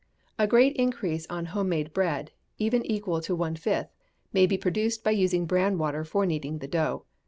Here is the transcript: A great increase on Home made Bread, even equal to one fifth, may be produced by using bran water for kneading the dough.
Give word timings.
A 0.39 0.47
great 0.47 0.75
increase 0.77 1.27
on 1.29 1.45
Home 1.53 1.69
made 1.69 1.93
Bread, 1.93 2.31
even 2.57 2.83
equal 2.87 3.21
to 3.21 3.35
one 3.35 3.55
fifth, 3.55 3.93
may 4.33 4.47
be 4.47 4.57
produced 4.57 5.03
by 5.03 5.11
using 5.11 5.45
bran 5.45 5.77
water 5.77 6.03
for 6.03 6.25
kneading 6.25 6.57
the 6.57 6.67
dough. 6.67 7.05